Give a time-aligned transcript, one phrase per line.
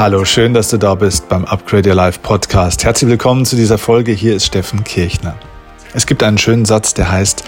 [0.00, 2.84] Hallo, schön, dass du da bist beim Upgrade Your Life Podcast.
[2.84, 4.12] Herzlich willkommen zu dieser Folge.
[4.12, 5.34] Hier ist Steffen Kirchner.
[5.92, 7.44] Es gibt einen schönen Satz, der heißt,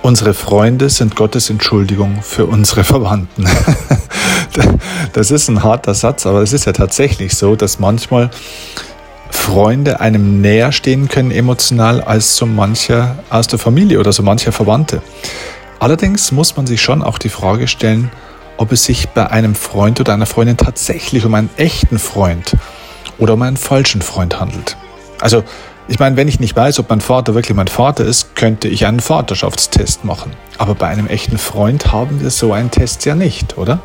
[0.00, 3.48] unsere Freunde sind Gottes Entschuldigung für unsere Verwandten.
[5.12, 8.30] das ist ein harter Satz, aber es ist ja tatsächlich so, dass manchmal
[9.30, 14.52] Freunde einem näher stehen können emotional als so mancher aus der Familie oder so mancher
[14.52, 15.02] Verwandte.
[15.80, 18.12] Allerdings muss man sich schon auch die Frage stellen,
[18.56, 22.56] ob es sich bei einem Freund oder einer Freundin tatsächlich um einen echten Freund
[23.18, 24.76] oder um einen falschen Freund handelt.
[25.20, 25.44] Also,
[25.88, 28.86] ich meine, wenn ich nicht weiß, ob mein Vater wirklich mein Vater ist, könnte ich
[28.86, 30.32] einen Vaterschaftstest machen.
[30.58, 33.78] Aber bei einem echten Freund haben wir so einen Test ja nicht, oder?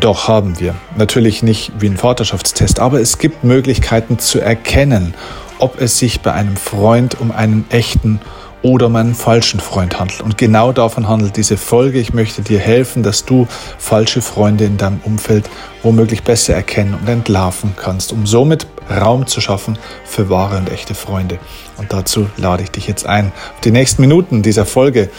[0.00, 0.74] Doch haben wir.
[0.96, 5.14] Natürlich nicht wie ein Vaterschaftstest, aber es gibt Möglichkeiten zu erkennen,
[5.58, 8.20] ob es sich bei einem Freund um einen echten
[8.64, 10.22] oder um einen falschen Freund handelt.
[10.22, 12.00] Und genau davon handelt diese Folge.
[12.00, 13.46] Ich möchte dir helfen, dass du
[13.78, 15.50] falsche Freunde in deinem Umfeld
[15.82, 20.94] womöglich besser erkennen und entlarven kannst, um somit Raum zu schaffen für wahre und echte
[20.94, 21.38] Freunde.
[21.76, 25.10] Und dazu lade ich dich jetzt ein auf die nächsten Minuten dieser Folge.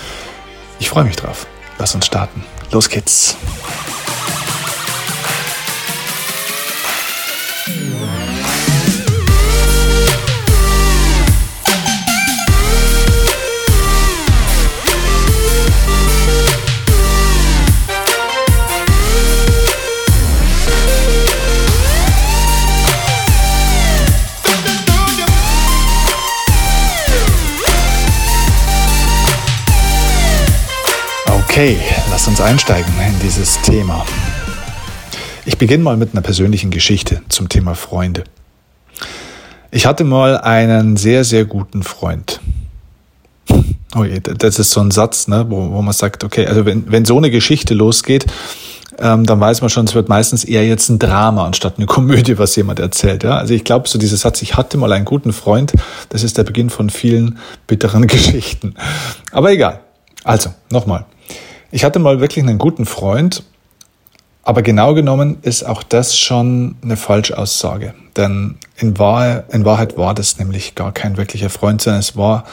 [0.79, 1.45] Ich freue mich drauf.
[1.77, 2.43] Lass uns starten.
[2.71, 3.37] Los geht's.
[31.55, 31.77] Okay,
[32.11, 34.05] lass uns einsteigen in dieses Thema.
[35.45, 38.25] Ich beginne mal mit einer persönlichen Geschichte zum Thema Freunde.
[39.71, 42.41] Ich hatte mal einen sehr, sehr guten Freund.
[43.95, 46.91] Oh je, das ist so ein Satz, ne, wo, wo man sagt, okay, also wenn,
[46.91, 48.25] wenn so eine Geschichte losgeht,
[48.99, 52.37] ähm, dann weiß man schon, es wird meistens eher jetzt ein Drama anstatt eine Komödie,
[52.37, 53.23] was jemand erzählt.
[53.23, 53.37] Ja?
[53.37, 55.71] Also ich glaube, so dieser Satz, ich hatte mal einen guten Freund,
[56.09, 58.75] das ist der Beginn von vielen bitteren Geschichten.
[59.31, 59.79] Aber egal.
[60.25, 61.05] Also, nochmal.
[61.71, 63.43] Ich hatte mal wirklich einen guten Freund,
[64.43, 67.93] aber genau genommen ist auch das schon eine Falschaussage.
[68.15, 72.45] Denn in Wahrheit, in Wahrheit war das nämlich gar kein wirklicher Freund, sondern es war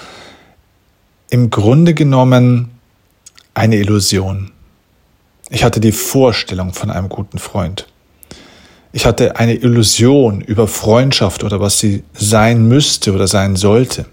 [1.30, 2.70] im Grunde genommen
[3.54, 4.50] eine Illusion.
[5.50, 7.86] Ich hatte die Vorstellung von einem guten Freund.
[8.92, 14.06] Ich hatte eine Illusion über Freundschaft oder was sie sein müsste oder sein sollte.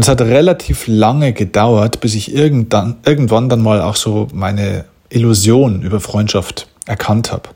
[0.00, 4.86] Und es hat relativ lange gedauert, bis ich irgendwann, irgendwann dann mal auch so meine
[5.10, 7.50] Illusion über Freundschaft erkannt habe.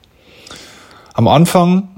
[1.15, 1.89] Am Anfang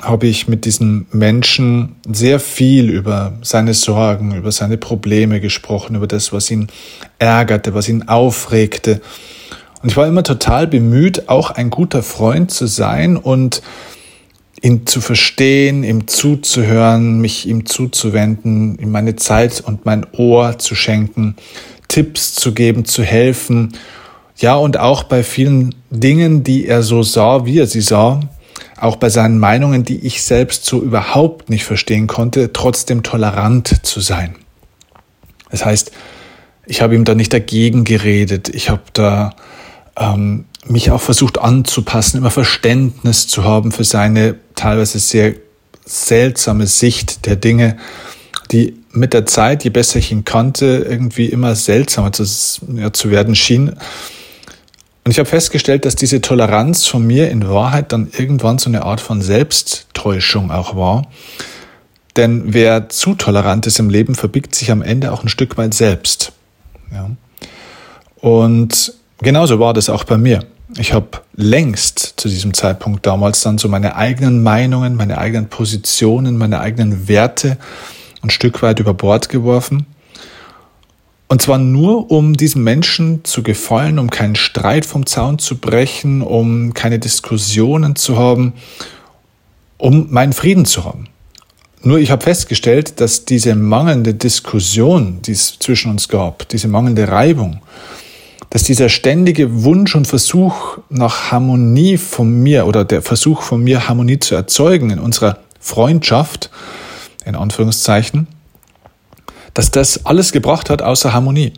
[0.00, 6.06] habe ich mit diesem Menschen sehr viel über seine Sorgen, über seine Probleme gesprochen, über
[6.06, 6.68] das, was ihn
[7.18, 9.00] ärgerte, was ihn aufregte.
[9.82, 13.60] Und ich war immer total bemüht, auch ein guter Freund zu sein und
[14.62, 20.74] ihn zu verstehen, ihm zuzuhören, mich ihm zuzuwenden, ihm meine Zeit und mein Ohr zu
[20.74, 21.36] schenken,
[21.88, 23.74] Tipps zu geben, zu helfen.
[24.36, 28.20] Ja, und auch bei vielen Dingen, die er so sah, wie er sie sah,
[28.78, 34.00] auch bei seinen Meinungen, die ich selbst so überhaupt nicht verstehen konnte, trotzdem tolerant zu
[34.00, 34.34] sein.
[35.50, 35.92] Das heißt,
[36.66, 39.34] ich habe ihm da nicht dagegen geredet, ich habe da
[39.98, 45.34] ähm, mich auch versucht anzupassen, immer Verständnis zu haben für seine teilweise sehr
[45.84, 47.76] seltsame Sicht der Dinge,
[48.50, 52.24] die mit der Zeit, je besser ich ihn kannte, irgendwie immer seltsamer zu,
[52.74, 53.68] ja, zu werden schien.
[55.04, 58.84] Und ich habe festgestellt, dass diese Toleranz von mir in Wahrheit dann irgendwann so eine
[58.84, 61.06] Art von Selbsttäuschung auch war.
[62.16, 65.74] Denn wer zu tolerant ist im Leben, verbiegt sich am Ende auch ein Stück weit
[65.74, 66.32] selbst.
[66.90, 67.10] Ja.
[68.16, 70.44] Und genauso war das auch bei mir.
[70.78, 76.36] Ich habe längst zu diesem Zeitpunkt damals dann so meine eigenen Meinungen, meine eigenen Positionen,
[76.36, 77.56] meine eigenen Werte
[78.22, 79.86] ein Stück weit über Bord geworfen.
[81.28, 86.22] Und zwar nur, um diesem Menschen zu gefallen, um keinen Streit vom Zaun zu brechen,
[86.22, 88.52] um keine Diskussionen zu haben,
[89.78, 91.08] um meinen Frieden zu haben.
[91.82, 97.08] Nur ich habe festgestellt, dass diese mangelnde Diskussion, die es zwischen uns gab, diese mangelnde
[97.08, 97.60] Reibung,
[98.50, 103.88] dass dieser ständige Wunsch und Versuch nach Harmonie von mir oder der Versuch von mir,
[103.88, 106.50] Harmonie zu erzeugen in unserer Freundschaft,
[107.24, 108.28] in Anführungszeichen,
[109.54, 111.54] dass das alles gebracht hat außer Harmonie.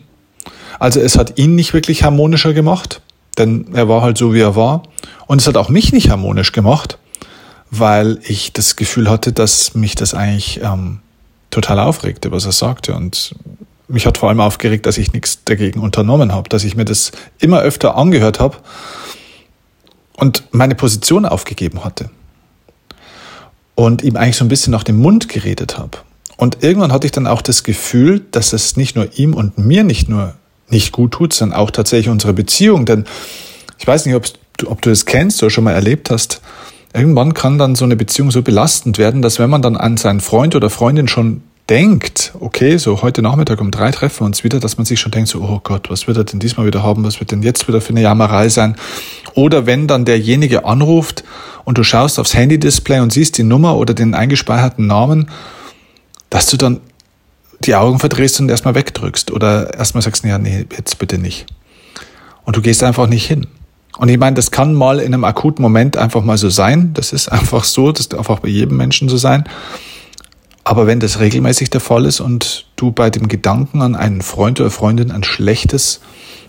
[0.79, 3.01] Also es hat ihn nicht wirklich harmonischer gemacht,
[3.37, 4.83] denn er war halt so, wie er war.
[5.27, 6.97] Und es hat auch mich nicht harmonisch gemacht,
[7.69, 10.99] weil ich das Gefühl hatte, dass mich das eigentlich ähm,
[11.51, 12.95] total aufregte, was er sagte.
[12.95, 13.35] Und
[13.89, 17.11] mich hat vor allem aufgeregt, dass ich nichts dagegen unternommen habe, dass ich mir das
[17.39, 18.57] immer öfter angehört habe
[20.15, 22.09] und meine Position aufgegeben hatte
[23.75, 25.97] und ihm eigentlich so ein bisschen nach dem Mund geredet habe.
[26.37, 29.83] Und irgendwann hatte ich dann auch das Gefühl, dass es nicht nur ihm und mir
[29.83, 30.35] nicht nur
[30.69, 32.85] nicht gut tut, sondern auch tatsächlich unsere Beziehung.
[32.85, 33.05] Denn
[33.77, 34.25] ich weiß nicht, ob
[34.57, 36.41] du, ob du das kennst oder schon mal erlebt hast.
[36.93, 40.21] Irgendwann kann dann so eine Beziehung so belastend werden, dass wenn man dann an seinen
[40.21, 44.59] Freund oder Freundin schon denkt, okay, so heute Nachmittag um drei treffen wir uns wieder,
[44.59, 47.03] dass man sich schon denkt, so, oh Gott, was wird er denn diesmal wieder haben?
[47.03, 48.75] Was wird denn jetzt wieder für eine Jammerei sein?
[49.35, 51.23] Oder wenn dann derjenige anruft
[51.65, 55.29] und du schaust aufs Handy-Display und siehst die Nummer oder den eingespeicherten Namen,
[56.29, 56.81] dass du dann
[57.59, 61.45] die Augen verdrehst und erstmal wegdrückst oder erstmal sagst, ja, nee, jetzt bitte nicht.
[62.45, 63.47] Und du gehst einfach nicht hin.
[63.97, 66.91] Und ich meine, das kann mal in einem akuten Moment einfach mal so sein.
[66.93, 69.43] Das ist einfach so, das darf auch bei jedem Menschen so sein.
[70.69, 74.59] Aber wenn das regelmäßig der Fall ist und du bei dem Gedanken an einen Freund
[74.59, 75.99] oder Freundin ein schlechtes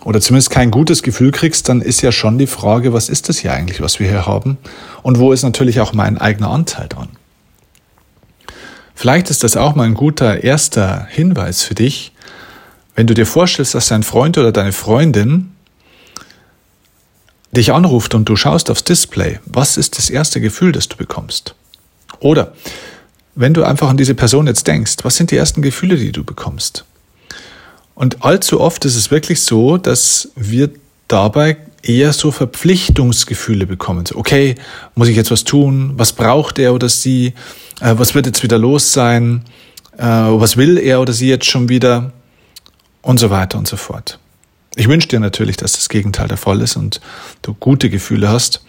[0.05, 3.39] oder zumindest kein gutes Gefühl kriegst, dann ist ja schon die Frage, was ist das
[3.39, 4.59] hier eigentlich, was wir hier haben?
[5.01, 7.09] Und wo ist natürlich auch mein eigener Anteil dran?
[8.95, 12.13] Vielleicht ist das auch mal ein guter erster Hinweis für dich,
[12.95, 15.53] wenn du dir vorstellst, dass dein Freund oder deine Freundin
[17.53, 21.55] dich anruft und du schaust aufs Display, was ist das erste Gefühl, das du bekommst?
[22.19, 22.53] Oder
[23.41, 26.25] wenn du einfach an diese Person jetzt denkst, was sind die ersten Gefühle, die du
[26.25, 26.85] bekommst?
[27.95, 30.71] Und allzu oft ist es wirklich so, dass wir
[31.09, 34.05] dabei eher so Verpflichtungsgefühle bekommen.
[34.05, 34.57] So, okay,
[34.95, 35.95] muss ich jetzt was tun?
[35.97, 37.33] Was braucht er oder sie?
[37.81, 39.45] Äh, was wird jetzt wieder los sein?
[39.97, 42.13] Äh, was will er oder sie jetzt schon wieder?
[43.03, 44.19] Und so weiter und so fort.
[44.77, 47.01] Ich wünsche dir natürlich, dass das Gegenteil der Fall ist und
[47.41, 48.63] du gute Gefühle hast.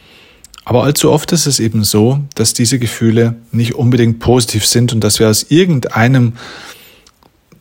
[0.64, 5.04] Aber allzu oft ist es eben so, dass diese Gefühle nicht unbedingt positiv sind und
[5.04, 6.34] dass wir aus irgendeinem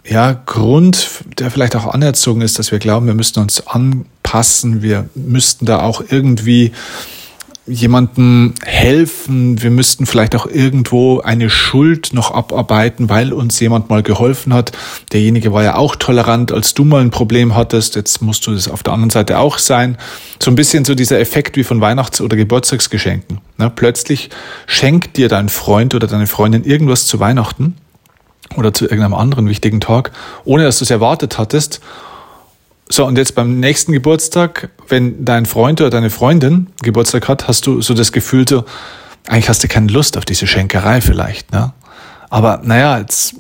[0.05, 1.09] ja, Grund,
[1.39, 5.83] der vielleicht auch anerzogen ist, dass wir glauben, wir müssten uns anpassen, wir müssten da
[5.83, 6.73] auch irgendwie
[7.71, 14.03] jemandem helfen, wir müssten vielleicht auch irgendwo eine Schuld noch abarbeiten, weil uns jemand mal
[14.03, 14.73] geholfen hat.
[15.13, 18.69] Derjenige war ja auch tolerant, als du mal ein Problem hattest, jetzt musst du das
[18.69, 19.97] auf der anderen Seite auch sein.
[20.43, 23.41] So ein bisschen so dieser Effekt wie von Weihnachts- oder Geburtstagsgeschenken.
[23.57, 23.73] Ne?
[23.75, 24.31] Plötzlich
[24.67, 27.77] schenkt dir dein Freund oder deine Freundin irgendwas zu Weihnachten
[28.57, 30.11] oder zu irgendeinem anderen wichtigen Tag,
[30.45, 31.81] ohne dass du es erwartet hattest
[32.93, 37.67] so, und jetzt beim nächsten Geburtstag, wenn dein Freund oder deine Freundin Geburtstag hat, hast
[37.67, 38.65] du so das Gefühl, so,
[39.29, 41.73] eigentlich hast du keine Lust auf diese Schenkerei vielleicht, ne?
[42.31, 43.37] Aber naja, jetzt,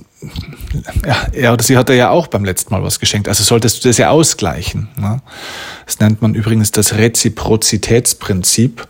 [1.04, 3.28] ja, er oder sie hat ja auch beim letzten Mal was geschenkt.
[3.28, 4.88] Also solltest du das ja ausgleichen.
[4.96, 5.22] Ne?
[5.86, 8.86] Das nennt man übrigens das Reziprozitätsprinzip.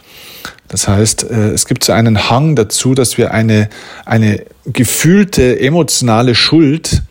[0.69, 3.69] Das heißt, äh, es gibt so einen Hang dazu, dass wir eine,
[4.07, 7.03] eine gefühlte emotionale Schuld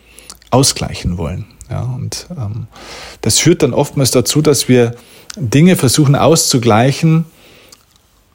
[0.50, 1.46] ausgleichen wollen.
[1.70, 2.66] Ja, und ähm,
[3.20, 4.94] das führt dann oftmals dazu, dass wir
[5.36, 7.26] Dinge versuchen auszugleichen,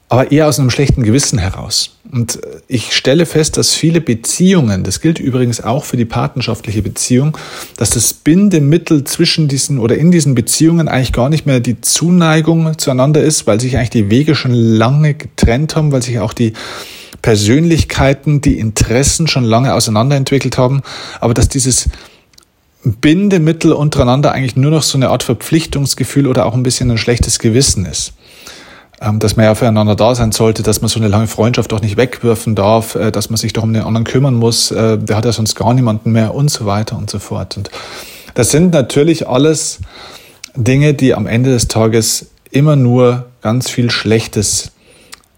[0.08, 1.98] aber eher aus einem schlechten Gewissen heraus.
[2.10, 6.80] Und äh, ich stelle fest, dass viele Beziehungen, das gilt übrigens auch für die partnerschaftliche
[6.80, 7.36] Beziehung,
[7.76, 12.78] dass das Bindemittel zwischen diesen oder in diesen Beziehungen eigentlich gar nicht mehr die Zuneigung
[12.78, 16.52] zueinander ist, weil sich eigentlich die Wege schon lange getrennt haben, weil sich auch die
[17.20, 20.82] Persönlichkeiten, die Interessen schon lange auseinanderentwickelt haben,
[21.20, 21.88] aber dass dieses
[22.92, 27.38] Bindemittel untereinander eigentlich nur noch so eine Art Verpflichtungsgefühl oder auch ein bisschen ein schlechtes
[27.38, 28.12] Gewissen ist.
[29.00, 31.82] Ähm, dass man ja füreinander da sein sollte, dass man so eine lange Freundschaft auch
[31.82, 35.16] nicht wegwerfen darf, äh, dass man sich doch um den anderen kümmern muss, äh, der
[35.16, 37.56] hat ja sonst gar niemanden mehr und so weiter und so fort.
[37.56, 37.70] Und
[38.34, 39.80] das sind natürlich alles
[40.54, 44.70] Dinge, die am Ende des Tages immer nur ganz viel Schlechtes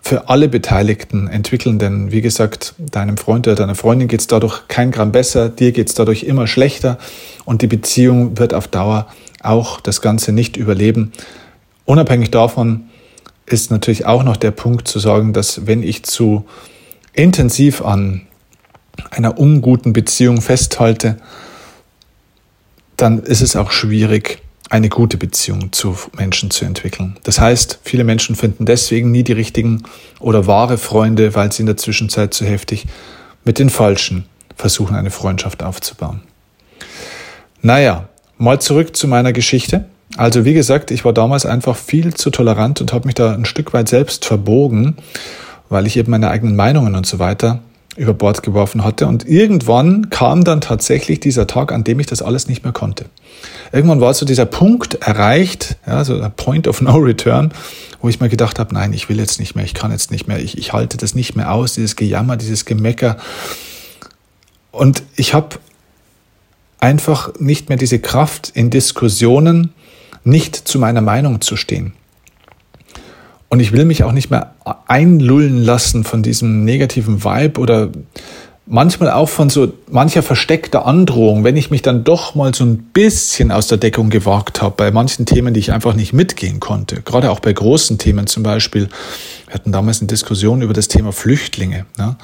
[0.08, 1.78] für alle Beteiligten entwickeln.
[1.78, 5.70] Denn wie gesagt, deinem Freund oder deiner Freundin geht es dadurch kein Gramm besser, dir
[5.72, 6.96] geht es dadurch immer schlechter
[7.44, 9.08] und die Beziehung wird auf Dauer
[9.42, 11.12] auch das Ganze nicht überleben.
[11.84, 12.88] Unabhängig davon
[13.44, 16.46] ist natürlich auch noch der Punkt zu sagen, dass wenn ich zu
[17.12, 18.22] intensiv an
[19.10, 21.18] einer unguten Beziehung festhalte,
[22.96, 27.16] dann ist es auch schwierig, eine gute Beziehung zu Menschen zu entwickeln.
[27.22, 29.82] Das heißt, viele Menschen finden deswegen nie die richtigen
[30.20, 32.86] oder wahre Freunde, weil sie in der Zwischenzeit zu heftig
[33.44, 36.20] mit den Falschen versuchen, eine Freundschaft aufzubauen.
[37.62, 39.86] Naja, mal zurück zu meiner Geschichte.
[40.16, 43.44] Also wie gesagt, ich war damals einfach viel zu tolerant und habe mich da ein
[43.44, 44.96] Stück weit selbst verbogen,
[45.68, 47.60] weil ich eben meine eigenen Meinungen und so weiter
[47.96, 49.06] über Bord geworfen hatte.
[49.06, 53.06] Und irgendwann kam dann tatsächlich dieser Tag, an dem ich das alles nicht mehr konnte.
[53.72, 57.52] Irgendwann war so dieser Punkt erreicht, ja, so ein Point of No Return,
[58.00, 60.28] wo ich mir gedacht habe, nein, ich will jetzt nicht mehr, ich kann jetzt nicht
[60.28, 63.16] mehr, ich, ich halte das nicht mehr aus, dieses Gejammer, dieses Gemecker.
[64.70, 65.56] Und ich habe
[66.78, 69.72] einfach nicht mehr diese Kraft in Diskussionen,
[70.24, 71.92] nicht zu meiner Meinung zu stehen.
[73.48, 74.54] Und ich will mich auch nicht mehr
[74.86, 77.90] einlullen lassen von diesem negativen Vibe oder
[78.68, 82.76] manchmal auch von so mancher versteckter Androhung, wenn ich mich dann doch mal so ein
[82.92, 87.00] bisschen aus der Deckung gewagt habe, bei manchen Themen, die ich einfach nicht mitgehen konnte.
[87.00, 88.88] Gerade auch bei großen Themen zum Beispiel.
[89.46, 91.86] Wir hatten damals eine Diskussion über das Thema Flüchtlinge.
[91.96, 92.16] Ne?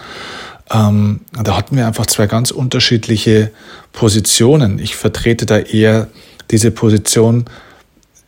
[0.70, 3.50] Ähm, da hatten wir einfach zwei ganz unterschiedliche
[3.92, 4.78] Positionen.
[4.78, 6.08] Ich vertrete da eher
[6.50, 7.46] diese Position,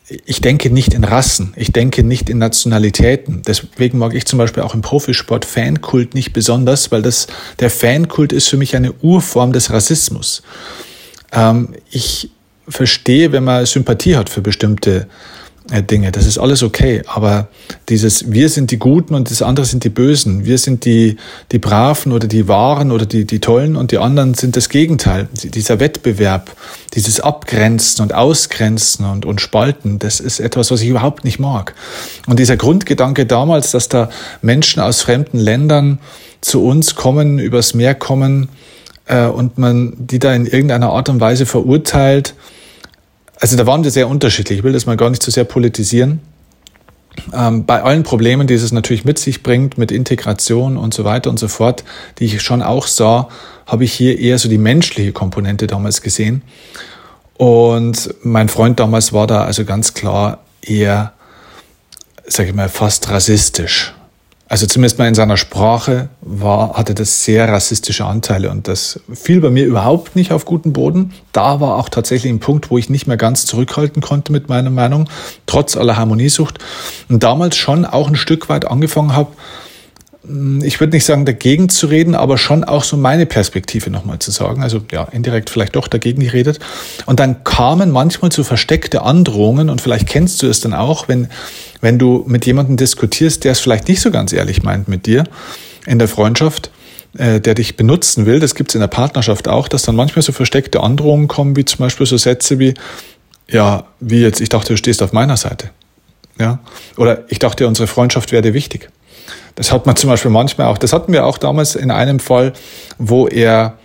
[0.09, 3.43] ich denke nicht in Rassen, ich denke nicht in Nationalitäten.
[3.47, 7.27] Deswegen mag ich zum Beispiel auch im Profisport Fankult nicht besonders, weil das,
[7.59, 10.43] der Fankult ist für mich eine Urform des Rassismus.
[11.33, 12.31] Ähm, ich
[12.69, 15.09] verstehe, wenn man Sympathie hat für bestimmte
[15.71, 16.13] Dinge.
[16.13, 17.03] Das ist alles okay.
[17.07, 17.49] Aber
[17.89, 20.45] dieses Wir sind die Guten und das andere sind die Bösen.
[20.45, 21.17] Wir sind die,
[21.53, 25.29] die Braven oder die Wahren oder die, die Tollen und die anderen sind das Gegenteil.
[25.33, 26.57] Dieser Wettbewerb,
[26.95, 31.75] dieses Abgrenzen und Ausgrenzen und, und Spalten, das ist etwas, was ich überhaupt nicht mag.
[32.27, 34.09] Und dieser Grundgedanke damals, dass da
[34.43, 35.99] Menschen aus fremden Ländern
[36.41, 38.49] zu uns kommen, übers Meer kommen
[39.07, 42.35] äh, und man die da in irgendeiner Art und Weise verurteilt,
[43.39, 44.59] also da waren wir sehr unterschiedlich.
[44.59, 46.21] Ich will das mal gar nicht zu sehr politisieren.
[47.33, 51.31] Ähm, bei allen Problemen, die es natürlich mit sich bringt, mit Integration und so weiter
[51.31, 51.85] und so fort,
[52.19, 53.29] die ich schon auch sah,
[53.67, 56.43] habe ich hier eher so die menschliche Komponente damals gesehen.
[57.37, 61.13] Und mein Freund damals war da also ganz klar eher,
[62.27, 63.96] sage ich mal, fast rassistisch.
[64.49, 69.41] Also zumindest mal in seiner Sprache war, hatte das sehr rassistische Anteile und das fiel
[69.41, 71.15] bei mir überhaupt nicht auf guten Boden.
[71.33, 74.71] Da war auch tatsächlich ein Punkt, wo ich nicht mehr ganz zurückhalten konnte mit meiner
[74.71, 75.09] Meinung,
[75.47, 76.59] trotz aller Harmoniesucht.
[77.09, 79.33] Und damals schon auch ein Stück weit angefangen habe,
[80.63, 84.31] ich würde nicht sagen dagegen zu reden, aber schon auch so meine Perspektive nochmal zu
[84.31, 84.63] sagen.
[84.63, 86.59] Also ja, indirekt vielleicht doch dagegen geredet.
[87.07, 91.29] Und dann kamen manchmal so versteckte Androhungen und vielleicht kennst du es dann auch, wenn,
[91.81, 95.25] wenn du mit jemandem diskutierst, der es vielleicht nicht so ganz ehrlich meint mit dir
[95.87, 96.71] in der Freundschaft,
[97.19, 98.41] äh, der dich benutzen will.
[98.41, 101.65] Das gibt es in der Partnerschaft auch, dass dann manchmal so versteckte Androhungen kommen, wie
[101.65, 102.75] zum Beispiel so Sätze wie,
[103.49, 105.71] ja, wie jetzt, ich dachte, du stehst auf meiner Seite.
[106.39, 106.59] Ja?
[106.97, 108.91] Oder ich dachte, unsere Freundschaft wäre dir wichtig.
[109.57, 112.53] Das hat man zum Beispiel manchmal auch, das hatten wir auch damals in einem Fall,
[112.99, 113.79] wo er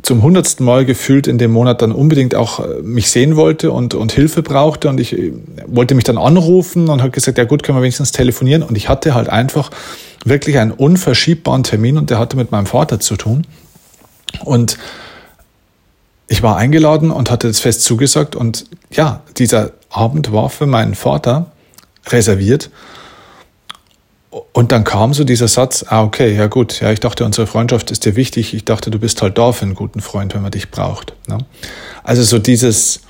[0.00, 3.94] zum hundertsten Mal gefühlt in dem Monat dann unbedingt auch äh, mich sehen wollte und,
[3.94, 4.88] und Hilfe brauchte.
[4.88, 5.32] Und ich äh,
[5.66, 8.62] wollte mich dann anrufen und hat gesagt, ja gut, können wir wenigstens telefonieren?
[8.62, 9.70] Und ich hatte halt einfach
[10.24, 13.46] wirklich einen unverschiebbaren Termin und der hatte mit meinem Vater zu tun.
[14.44, 14.78] Und
[16.28, 18.34] ich war eingeladen und hatte das fest zugesagt.
[18.34, 21.52] Und ja, dieser Abend war für meinen Vater
[22.08, 22.70] reserviert
[24.52, 27.90] und dann kam so dieser Satz, ah, okay, ja gut, ja, ich dachte, unsere Freundschaft
[27.90, 30.50] ist dir wichtig, ich dachte, du bist halt da für einen guten Freund, wenn man
[30.50, 31.12] dich braucht.
[31.28, 31.38] Ne?
[32.02, 33.00] Also so dieses,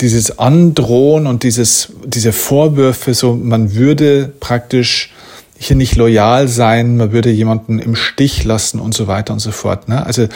[0.00, 5.12] dieses Androhen und dieses, diese Vorwürfe, so man würde praktisch
[5.58, 9.50] hier nicht loyal sein, man würde jemanden im Stich lassen und so weiter und so
[9.50, 9.88] fort.
[9.88, 10.06] Ne?
[10.06, 10.28] Also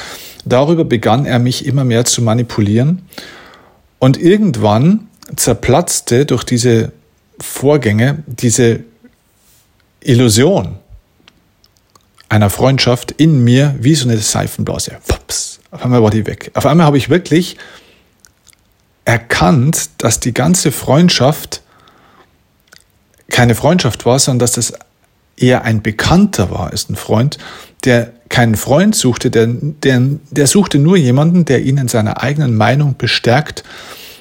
[0.45, 3.03] darüber begann er mich immer mehr zu manipulieren.
[4.01, 5.07] Und irgendwann
[5.37, 6.93] zerplatzte durch diese
[7.41, 8.81] Vorgänge diese
[10.09, 10.79] Illusion
[12.29, 14.99] einer Freundschaft in mir wie so eine Seifenblase.
[15.07, 16.51] Pups, auf einmal war die weg.
[16.55, 17.57] Auf einmal habe ich wirklich
[19.05, 21.63] erkannt, dass die ganze Freundschaft
[23.29, 24.73] keine Freundschaft war, sondern dass das
[25.37, 27.39] eher ein Bekannter war, ist ein Freund,
[27.85, 32.57] der keinen Freund suchte, der, der, der suchte nur jemanden, der ihn in seiner eigenen
[32.57, 33.63] Meinung bestärkt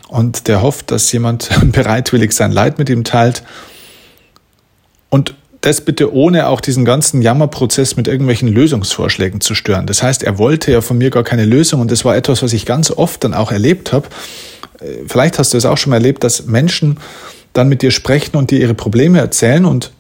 [0.08, 3.44] und der hofft, dass jemand bereitwillig sein Leid mit ihm teilt.
[5.10, 5.36] Und
[5.66, 9.88] das bitte ohne auch diesen ganzen Jammerprozess mit irgendwelchen Lösungsvorschlägen zu stören.
[9.88, 12.54] Das heißt, er wollte ja von mir gar keine Lösung und das war etwas, was
[12.54, 14.08] ich ganz oft dann auch erlebt habe.
[14.80, 16.98] Äh, vielleicht hast du es auch schon mal erlebt, dass Menschen
[17.54, 19.92] dann mit dir sprechen und dir ihre Probleme erzählen und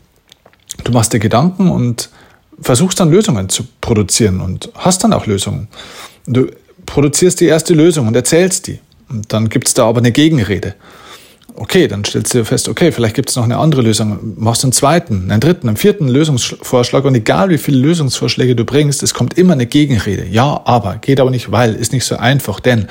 [0.83, 2.09] du machst dir Gedanken und
[2.61, 5.67] versuchst dann Lösungen zu produzieren und hast dann auch Lösungen.
[6.27, 6.47] Du
[6.85, 8.79] produzierst die erste Lösung und erzählst die.
[9.09, 10.75] Und dann gibt es da aber eine Gegenrede.
[11.57, 14.33] Okay, dann stellst du fest, okay, vielleicht gibt es noch eine andere Lösung.
[14.35, 19.03] Machst einen zweiten, einen dritten, einen vierten Lösungsvorschlag und egal wie viele Lösungsvorschläge du bringst,
[19.03, 20.25] es kommt immer eine Gegenrede.
[20.29, 22.87] Ja, aber, geht aber nicht, weil, ist nicht so einfach, denn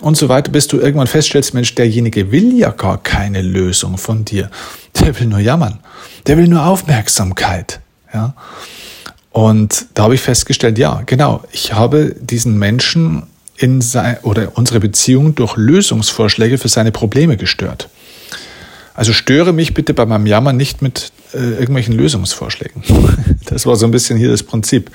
[0.00, 4.24] und so weiter, bis du irgendwann feststellst, Mensch, derjenige will ja gar keine Lösung von
[4.24, 4.50] dir.
[4.98, 5.78] Der will nur jammern.
[6.26, 7.80] Der will nur Aufmerksamkeit.
[8.12, 8.34] Ja.
[9.30, 13.22] Und da habe ich festgestellt, ja, genau, ich habe diesen Menschen
[13.56, 17.88] in sein, oder unsere Beziehung durch Lösungsvorschläge für seine Probleme gestört.
[18.94, 22.82] Also störe mich bitte bei meinem Jammer nicht mit äh, irgendwelchen Lösungsvorschlägen.
[23.44, 24.90] Das war so ein bisschen hier das Prinzip.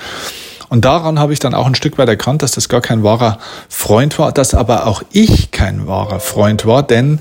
[0.70, 3.40] Und daran habe ich dann auch ein Stück weit erkannt, dass das gar kein wahrer
[3.70, 7.20] Freund war, dass aber auch ich kein wahrer Freund war, denn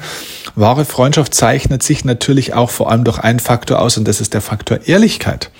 [0.56, 4.34] wahre Freundschaft zeichnet sich natürlich auch vor allem durch einen Faktor aus und das ist
[4.34, 5.50] der Faktor Ehrlichkeit.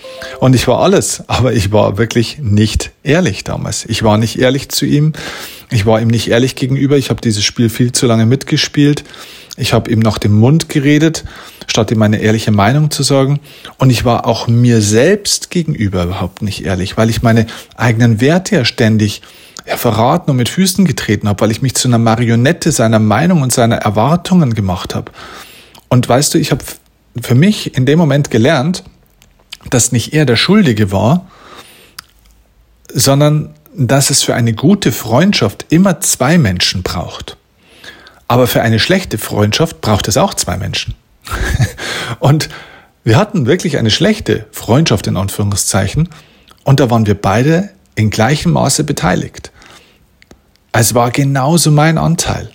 [0.40, 3.84] Und ich war alles, aber ich war wirklich nicht ehrlich damals.
[3.84, 5.12] Ich war nicht ehrlich zu ihm,
[5.70, 9.04] ich war ihm nicht ehrlich gegenüber, ich habe dieses Spiel viel zu lange mitgespielt,
[9.56, 11.24] ich habe ihm nach dem Mund geredet
[11.66, 13.40] statt ihm meine ehrliche Meinung zu sagen.
[13.78, 17.46] Und ich war auch mir selbst gegenüber überhaupt nicht ehrlich, weil ich meine
[17.76, 19.22] eigenen Werte ja ständig
[19.66, 23.42] ja, verraten und mit Füßen getreten habe, weil ich mich zu einer Marionette seiner Meinung
[23.42, 25.12] und seiner Erwartungen gemacht habe.
[25.88, 26.64] Und weißt du, ich habe
[27.20, 28.84] für mich in dem Moment gelernt,
[29.70, 31.26] dass nicht er der Schuldige war,
[32.92, 37.36] sondern dass es für eine gute Freundschaft immer zwei Menschen braucht.
[38.28, 40.94] Aber für eine schlechte Freundschaft braucht es auch zwei Menschen.
[42.18, 42.48] und
[43.04, 46.08] wir hatten wirklich eine schlechte Freundschaft in Anführungszeichen
[46.64, 49.52] und da waren wir beide in gleichem Maße beteiligt.
[50.72, 52.50] Es war genauso mein Anteil,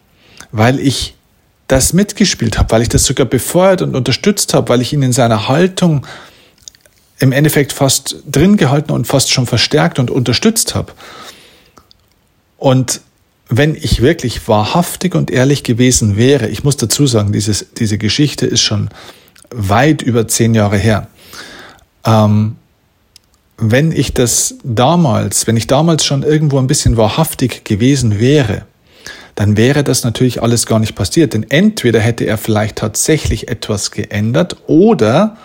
[0.52, 1.16] weil ich
[1.68, 5.14] das mitgespielt habe, weil ich das sogar befeuert und unterstützt habe, weil ich ihn in
[5.14, 6.06] seiner Haltung
[7.20, 10.92] im Endeffekt fast drin gehalten und fast schon verstärkt und unterstützt habe.
[12.58, 13.02] Und
[13.54, 18.46] wenn ich wirklich wahrhaftig und ehrlich gewesen wäre, ich muss dazu sagen, dieses, diese Geschichte
[18.46, 18.90] ist schon
[19.54, 21.08] weit über zehn Jahre her.
[22.06, 22.56] Ähm,
[23.58, 28.64] wenn ich das damals, wenn ich damals schon irgendwo ein bisschen wahrhaftig gewesen wäre,
[29.36, 31.34] dann wäre das natürlich alles gar nicht passiert.
[31.34, 35.36] Denn entweder hätte er vielleicht tatsächlich etwas geändert oder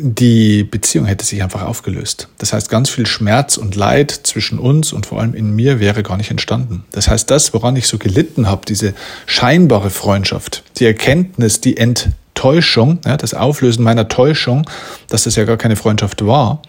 [0.00, 2.28] die Beziehung hätte sich einfach aufgelöst.
[2.38, 6.02] Das heißt, ganz viel Schmerz und Leid zwischen uns und vor allem in mir wäre
[6.02, 6.84] gar nicht entstanden.
[6.92, 8.94] Das heißt, das, woran ich so gelitten habe, diese
[9.26, 14.68] scheinbare Freundschaft, die Erkenntnis, die Enttäuschung, ja, das Auflösen meiner Täuschung,
[15.08, 16.62] dass das ja gar keine Freundschaft war,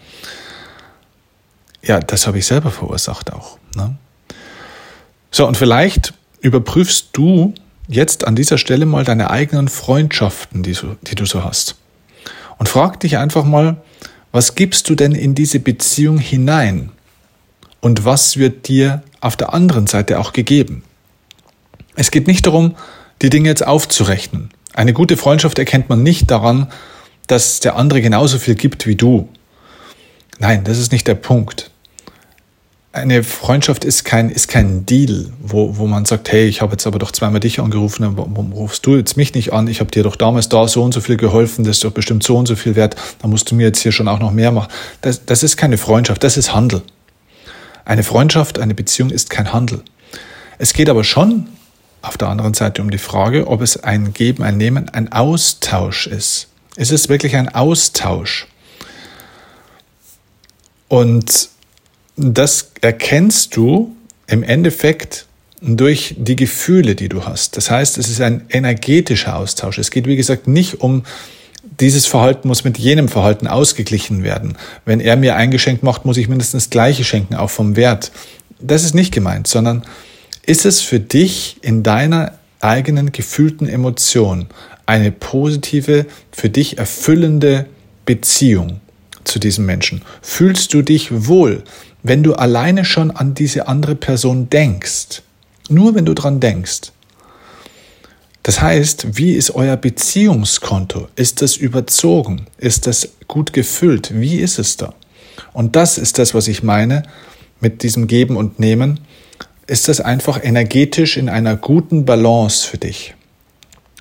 [1.82, 3.58] ja, das habe ich selber verursacht auch.
[3.74, 3.96] Ne?
[5.30, 7.54] So, und vielleicht überprüfst du
[7.88, 11.76] jetzt an dieser Stelle mal deine eigenen Freundschaften, die, so, die du so hast.
[12.60, 13.78] Und frag dich einfach mal,
[14.32, 16.90] was gibst du denn in diese Beziehung hinein?
[17.80, 20.82] Und was wird dir auf der anderen Seite auch gegeben?
[21.96, 22.76] Es geht nicht darum,
[23.22, 24.50] die Dinge jetzt aufzurechnen.
[24.74, 26.70] Eine gute Freundschaft erkennt man nicht daran,
[27.28, 29.30] dass der andere genauso viel gibt wie du.
[30.38, 31.69] Nein, das ist nicht der Punkt
[32.92, 36.86] eine Freundschaft ist kein, ist kein Deal, wo, wo man sagt, hey, ich habe jetzt
[36.86, 39.68] aber doch zweimal dich angerufen, warum rufst du jetzt mich nicht an?
[39.68, 42.24] Ich habe dir doch damals da so und so viel geholfen, das ist doch bestimmt
[42.24, 44.50] so und so viel wert, da musst du mir jetzt hier schon auch noch mehr
[44.50, 44.72] machen.
[45.02, 46.82] Das, das ist keine Freundschaft, das ist Handel.
[47.84, 49.82] Eine Freundschaft, eine Beziehung ist kein Handel.
[50.58, 51.48] Es geht aber schon
[52.02, 56.08] auf der anderen Seite um die Frage, ob es ein Geben, ein Nehmen, ein Austausch
[56.08, 56.48] ist.
[56.76, 58.48] Ist es wirklich ein Austausch?
[60.88, 61.50] Und
[62.20, 63.94] das erkennst du
[64.26, 65.26] im Endeffekt
[65.62, 67.56] durch die Gefühle, die du hast.
[67.56, 69.78] Das heißt, es ist ein energetischer Austausch.
[69.78, 71.04] Es geht, wie gesagt, nicht um
[71.80, 74.56] dieses Verhalten muss mit jenem Verhalten ausgeglichen werden.
[74.84, 78.12] Wenn er mir ein Geschenk macht, muss ich mindestens das gleiche schenken, auch vom Wert.
[78.60, 79.84] Das ist nicht gemeint, sondern
[80.46, 84.46] ist es für dich in deiner eigenen gefühlten Emotion
[84.86, 87.66] eine positive, für dich erfüllende
[88.04, 88.80] Beziehung
[89.24, 90.02] zu diesem Menschen?
[90.22, 91.62] Fühlst du dich wohl?
[92.02, 95.22] Wenn du alleine schon an diese andere Person denkst,
[95.68, 96.92] nur wenn du dran denkst.
[98.42, 101.08] Das heißt, wie ist euer Beziehungskonto?
[101.14, 102.46] Ist das überzogen?
[102.56, 104.18] Ist das gut gefüllt?
[104.18, 104.94] Wie ist es da?
[105.52, 107.02] Und das ist das, was ich meine
[107.60, 109.00] mit diesem Geben und Nehmen.
[109.66, 113.14] Ist das einfach energetisch in einer guten Balance für dich?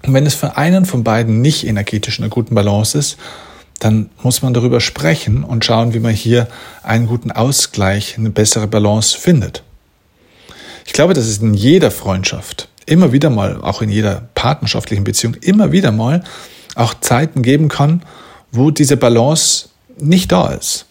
[0.06, 3.18] Und wenn es für einen von beiden nicht energetisch in einer guten Balance ist,
[3.80, 6.48] dann muss man darüber sprechen und schauen, wie man hier
[6.84, 9.64] einen guten Ausgleich, eine bessere Balance findet.
[10.86, 15.36] Ich glaube, dass es in jeder Freundschaft immer wieder mal, auch in jeder partnerschaftlichen Beziehung,
[15.36, 16.24] immer wieder mal
[16.76, 18.04] auch Zeiten geben kann,
[18.52, 20.86] wo diese Balance nicht da ist.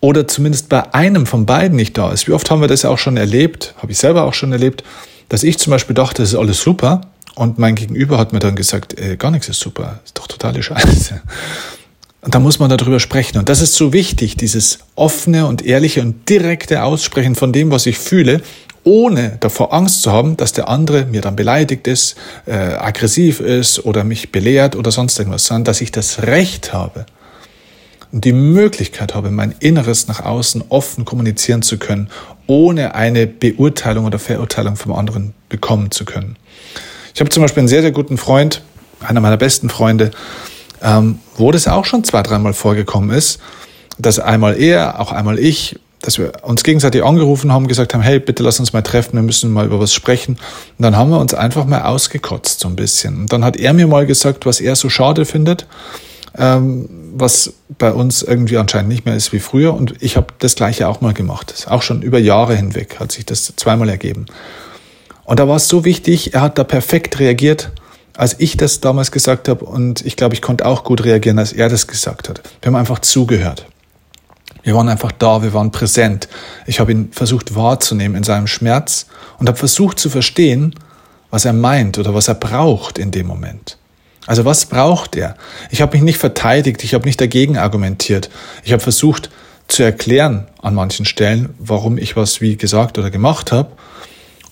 [0.00, 2.28] Oder zumindest bei einem von beiden nicht da ist.
[2.28, 4.84] Wie oft haben wir das ja auch schon erlebt, habe ich selber auch schon erlebt,
[5.30, 7.00] dass ich zum Beispiel dachte, das ist alles super
[7.34, 10.62] und mein Gegenüber hat mir dann gesagt, äh, gar nichts ist super, ist doch totale
[10.62, 11.20] Scheiße.
[12.20, 13.38] Und da muss man darüber sprechen.
[13.38, 17.84] Und das ist so wichtig, dieses offene und ehrliche und direkte Aussprechen von dem, was
[17.84, 18.40] ich fühle,
[18.82, 22.16] ohne davor Angst zu haben, dass der andere mir dann beleidigt ist,
[22.46, 27.06] äh, aggressiv ist oder mich belehrt oder sonst irgendwas, sondern dass ich das Recht habe
[28.12, 32.08] und die Möglichkeit habe, mein Inneres nach außen offen kommunizieren zu können,
[32.46, 36.36] ohne eine Beurteilung oder Verurteilung vom anderen bekommen zu können.
[37.14, 38.62] Ich habe zum Beispiel einen sehr, sehr guten Freund,
[39.00, 40.10] einer meiner besten Freunde,
[40.82, 43.38] ähm, wo das auch schon zwei, dreimal vorgekommen ist,
[43.98, 48.18] dass einmal er, auch einmal ich, dass wir uns gegenseitig angerufen haben, gesagt haben, hey,
[48.18, 50.34] bitte lass uns mal treffen, wir müssen mal über was sprechen.
[50.76, 53.20] Und dann haben wir uns einfach mal ausgekotzt so ein bisschen.
[53.20, 55.68] Und dann hat er mir mal gesagt, was er so schade findet,
[56.36, 59.72] ähm, was bei uns irgendwie anscheinend nicht mehr ist wie früher.
[59.72, 61.64] Und ich habe das gleiche auch mal gemacht.
[61.70, 64.26] Auch schon über Jahre hinweg hat sich das zweimal ergeben.
[65.24, 67.70] Und da war es so wichtig, er hat da perfekt reagiert,
[68.16, 69.64] als ich das damals gesagt habe.
[69.64, 72.42] Und ich glaube, ich konnte auch gut reagieren, als er das gesagt hat.
[72.60, 73.66] Wir haben einfach zugehört.
[74.62, 76.28] Wir waren einfach da, wir waren präsent.
[76.66, 79.06] Ich habe ihn versucht wahrzunehmen in seinem Schmerz
[79.38, 80.74] und habe versucht zu verstehen,
[81.30, 83.76] was er meint oder was er braucht in dem Moment.
[84.26, 85.36] Also was braucht er?
[85.70, 88.30] Ich habe mich nicht verteidigt, ich habe nicht dagegen argumentiert.
[88.62, 89.30] Ich habe versucht
[89.68, 93.72] zu erklären an manchen Stellen, warum ich was wie gesagt oder gemacht habe,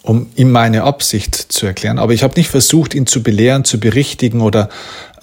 [0.02, 1.98] um ihm meine Absicht zu erklären.
[1.98, 4.68] Aber ich habe nicht versucht, ihn zu belehren, zu berichtigen oder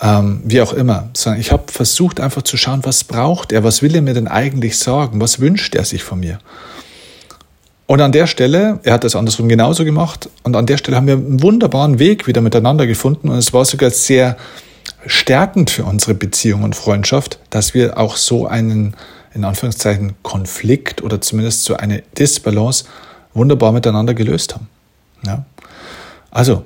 [0.02, 3.82] ähm, wie auch immer, sondern ich habe versucht einfach zu schauen, was braucht er, was
[3.82, 6.40] will er mir denn eigentlich sagen, was wünscht er sich von mir.
[7.88, 11.08] Und an der Stelle, er hat das andersrum genauso gemacht, und an der Stelle haben
[11.08, 14.38] wir einen wunderbaren Weg wieder miteinander gefunden und es war sogar sehr
[15.06, 18.96] stärkend für unsere Beziehung und Freundschaft, dass wir auch so einen,
[19.34, 22.86] in Anführungszeichen, Konflikt oder zumindest so eine Disbalance
[23.40, 24.68] wunderbar miteinander gelöst haben.
[25.26, 25.46] Ja?
[26.30, 26.64] Also,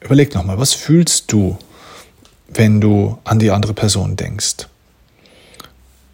[0.00, 1.56] überleg nochmal, was fühlst du,
[2.48, 4.66] wenn du an die andere Person denkst.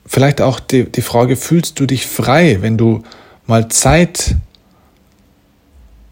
[0.05, 3.03] Vielleicht auch die, die Frage, fühlst du dich frei, wenn du
[3.47, 4.37] mal Zeit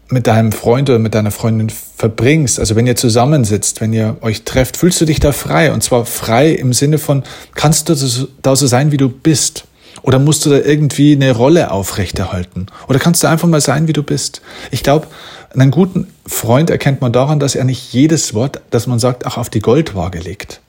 [0.09, 4.43] mit deinem Freund oder mit deiner Freundin verbringst, also wenn ihr zusammensitzt, wenn ihr euch
[4.43, 5.71] trefft, fühlst du dich da frei?
[5.71, 7.95] Und zwar frei im Sinne von, kannst du
[8.41, 9.65] da so sein, wie du bist?
[10.05, 12.67] Oder musst du da irgendwie eine Rolle aufrechterhalten?
[12.87, 14.39] Oder kannst du einfach mal sein, wie du bist?
[14.69, 15.07] Ich glaube,
[15.51, 19.37] einen guten Freund erkennt man daran, dass er nicht jedes Wort, das man sagt, auch
[19.37, 20.61] auf die Goldwaage legt.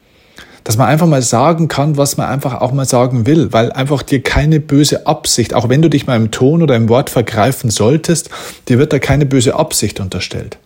[0.64, 4.02] Dass man einfach mal sagen kann, was man einfach auch mal sagen will, weil einfach
[4.02, 7.68] dir keine böse Absicht, auch wenn du dich mal im Ton oder im Wort vergreifen
[7.68, 8.30] solltest,
[8.70, 10.56] dir wird da keine böse Absicht unterstellt.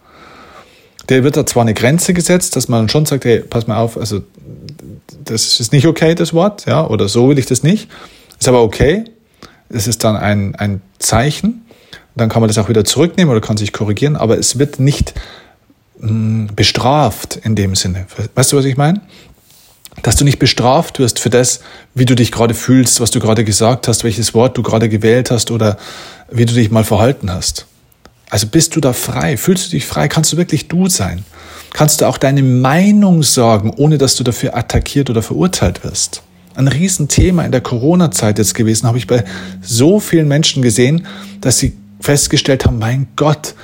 [1.09, 3.99] Der wird da zwar eine Grenze gesetzt, dass man schon sagt, hey, pass mal auf,
[3.99, 4.21] also
[5.25, 7.89] das ist nicht okay, das Wort, ja, oder so will ich das nicht.
[8.41, 9.05] Ist aber okay.
[9.69, 11.67] Es ist dann ein, ein Zeichen.
[12.17, 15.15] Dann kann man das auch wieder zurücknehmen oder kann sich korrigieren, aber es wird nicht
[15.99, 18.07] mh, hm, bestraft in dem Sinne.
[18.35, 19.01] Weißt du, was ich meine?
[20.03, 21.61] Dass du nicht bestraft wirst für das,
[21.95, 25.31] wie du dich gerade fühlst, was du gerade gesagt hast, welches Wort du gerade gewählt
[25.31, 25.77] hast oder
[26.31, 27.67] wie du dich mal verhalten hast.
[28.31, 29.37] Also bist du da frei?
[29.37, 30.09] Fühlst du dich frei?
[30.09, 31.25] Kannst du wirklich du sein?
[31.73, 36.23] Kannst du auch deine Meinung sagen, ohne dass du dafür attackiert oder verurteilt wirst?
[36.61, 39.25] Ein Riesenthema in der Corona-Zeit jetzt gewesen, habe ich bei
[39.63, 41.07] so vielen Menschen gesehen,
[41.41, 43.55] dass sie festgestellt haben, mein Gott,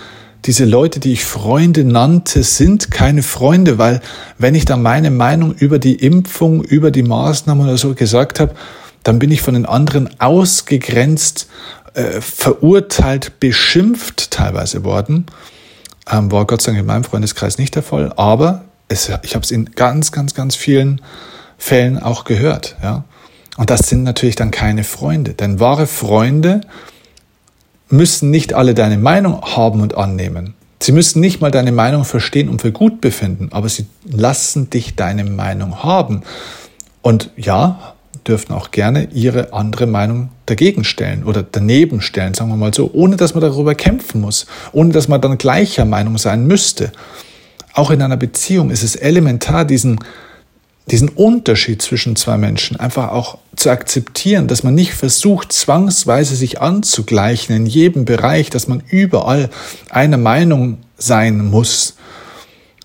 [0.47, 4.01] diese Leute, die ich Freunde nannte, sind keine Freunde, weil
[4.39, 8.55] wenn ich da meine Meinung über die Impfung, über die Maßnahmen oder so gesagt habe,
[9.03, 11.49] dann bin ich von den anderen ausgegrenzt,
[11.95, 15.27] äh, verurteilt, beschimpft teilweise worden.
[16.11, 19.45] Ähm, war Gott sei Dank in meinem Freundeskreis nicht der Fall, aber es, ich habe
[19.45, 21.01] es in ganz, ganz, ganz vielen
[21.59, 22.77] Fällen auch gehört.
[22.83, 23.05] Ja?
[23.57, 26.61] Und das sind natürlich dann keine Freunde, denn wahre Freunde
[27.88, 30.55] müssen nicht alle deine Meinung haben und annehmen.
[30.81, 34.95] Sie müssen nicht mal deine Meinung verstehen und für gut befinden, aber sie lassen dich
[34.95, 36.23] deine Meinung haben.
[37.01, 37.95] Und ja,
[38.27, 42.90] dürfen auch gerne ihre andere Meinung dagegen stellen oder daneben stellen, sagen wir mal so,
[42.92, 46.92] ohne dass man darüber kämpfen muss, ohne dass man dann gleicher Meinung sein müsste.
[47.73, 49.99] Auch in einer Beziehung ist es elementar, diesen
[50.90, 56.61] diesen Unterschied zwischen zwei Menschen einfach auch zu akzeptieren, dass man nicht versucht, zwangsweise sich
[56.61, 59.51] anzugleichen in jedem Bereich, dass man überall
[59.90, 61.96] einer Meinung sein muss.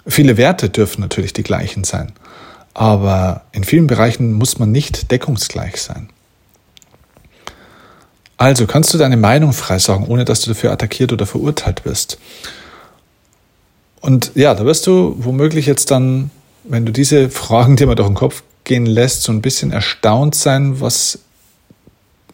[0.07, 2.11] Viele Werte dürfen natürlich die gleichen sein,
[2.73, 6.09] aber in vielen Bereichen muss man nicht deckungsgleich sein.
[8.37, 12.17] Also kannst du deine Meinung frei sagen, ohne dass du dafür attackiert oder verurteilt wirst.
[13.99, 16.31] Und ja, da wirst du womöglich jetzt dann
[16.63, 20.35] wenn du diese Fragen dir mal durch den Kopf gehen lässt, so ein bisschen erstaunt
[20.35, 21.19] sein, was,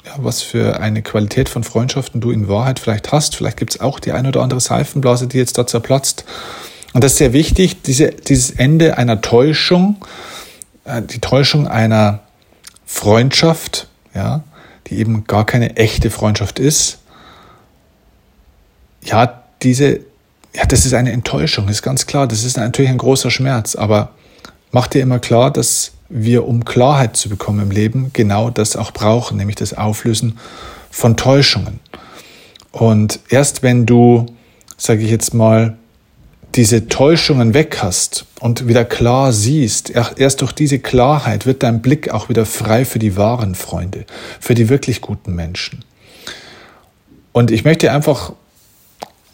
[0.06, 3.36] ja, was für eine Qualität von Freundschaften du in Wahrheit vielleicht hast.
[3.36, 6.26] Vielleicht gibt es auch die ein oder andere Seifenblase, die jetzt da zerplatzt.
[6.94, 9.98] Und das ist sehr wichtig, diese, dieses Ende einer Täuschung,
[10.86, 12.22] äh, die Täuschung einer
[12.86, 14.44] Freundschaft, ja,
[14.88, 17.00] die eben gar keine echte Freundschaft ist.
[19.04, 20.02] Ja, diese,
[20.58, 22.28] ja, das ist eine Enttäuschung, ist ganz klar.
[22.28, 24.10] Das ist natürlich ein großer Schmerz, aber
[24.72, 28.92] mach dir immer klar, dass wir, um Klarheit zu bekommen im Leben, genau das auch
[28.92, 30.40] brauchen, nämlich das Auflösen
[30.90, 31.80] von Täuschungen.
[32.72, 34.26] Und erst wenn du,
[34.78, 35.78] sage ich jetzt mal,
[36.56, 42.10] diese Täuschungen weg hast und wieder klar siehst, erst durch diese Klarheit wird dein Blick
[42.10, 44.06] auch wieder frei für die wahren Freunde,
[44.40, 45.86] für die wirklich guten Menschen.
[47.32, 48.34] Und ich möchte einfach,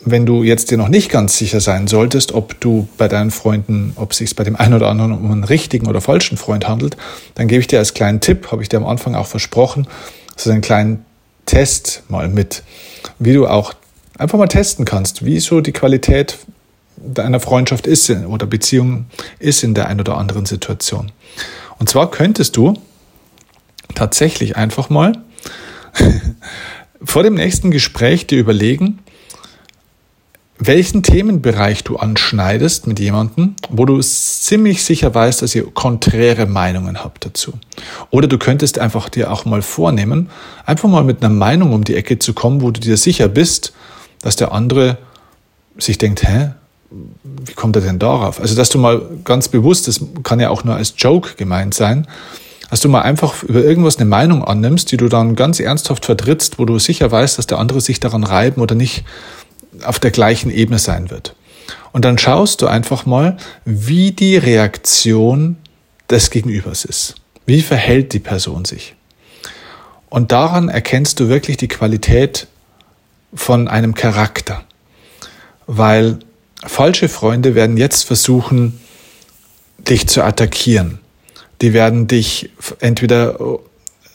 [0.06, 3.94] wenn du jetzt dir noch nicht ganz sicher sein solltest, ob du bei deinen Freunden,
[3.96, 6.98] ob es sich bei dem einen oder anderen um einen richtigen oder falschen Freund handelt,
[7.36, 9.88] dann gebe ich dir als kleinen Tipp, habe ich dir am Anfang auch versprochen,
[10.36, 11.06] so einen kleinen
[11.46, 12.64] Test mal mit,
[13.20, 13.74] wie du auch
[14.18, 16.38] einfach mal testen kannst, wie so die Qualität
[16.98, 19.06] deiner Freundschaft ist oder Beziehung
[19.40, 21.12] ist in der einen oder anderen Situation.
[21.80, 22.74] Und zwar könntest du
[23.96, 25.14] tatsächlich einfach mal
[27.04, 29.00] vor dem nächsten Gespräch dir überlegen,
[30.60, 37.04] welchen Themenbereich du anschneidest mit jemandem, wo du ziemlich sicher weißt, dass ihr konträre Meinungen
[37.04, 37.54] habt dazu.
[38.12, 40.30] Oder du könntest einfach dir auch mal vornehmen,
[40.66, 43.74] einfach mal mit einer Meinung um die Ecke zu kommen, wo du dir sicher bist,
[44.22, 44.98] dass der andere
[45.78, 46.52] sich denkt, hä,
[47.24, 48.40] wie kommt er denn darauf?
[48.40, 52.08] Also, dass du mal ganz bewusst, das kann ja auch nur als Joke gemeint sein,
[52.70, 56.60] dass du mal einfach über irgendwas eine Meinung annimmst, die du dann ganz ernsthaft vertrittst,
[56.60, 59.04] wo du sicher weißt, dass der andere sich daran reiben oder nicht
[59.84, 61.36] auf der gleichen Ebene sein wird.
[61.92, 65.58] Und dann schaust du einfach mal, wie die Reaktion
[66.10, 67.16] des Gegenübers ist.
[67.46, 68.96] Wie verhält die Person sich?
[70.10, 72.48] Und daran erkennst du wirklich die Qualität
[73.34, 74.64] von einem Charakter.
[75.66, 76.20] Weil
[76.66, 78.80] falsche Freunde werden jetzt versuchen,
[79.78, 81.00] dich zu attackieren.
[81.62, 83.40] Die werden dich entweder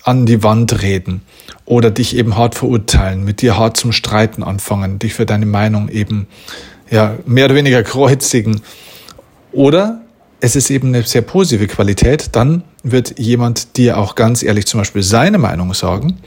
[0.09, 1.21] an die Wand reden
[1.67, 5.91] oder dich eben hart verurteilen, mit dir hart zum Streiten anfangen, dich für deine Meinung
[5.91, 6.27] eben
[6.91, 8.63] ja, mehr oder weniger kreuzigen.
[9.53, 10.01] Oder
[10.41, 14.81] es ist eben eine sehr positive Qualität, dann wird jemand dir auch ganz ehrlich zum
[14.81, 16.19] Beispiel seine Meinung sagen.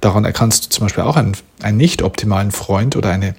[0.00, 3.36] Daran erkannst du zum Beispiel auch einen, einen nicht optimalen Freund oder eine